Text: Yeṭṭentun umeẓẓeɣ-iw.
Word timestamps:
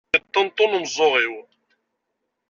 Yeṭṭentun 0.13 0.77
umeẓẓeɣ-iw. 0.77 1.33